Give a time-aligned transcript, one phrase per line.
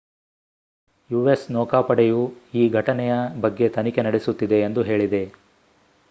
[1.09, 2.21] US ನೌಕಾಪಡೆಯು
[2.53, 3.13] ಈ ಘಟನೆಯ
[3.41, 5.23] ಬಗ್ಗೆ ತನಿಖೆ ನಡೆಸುತ್ತಿದೆ ಎಂದು ಹೇಳಿದೆ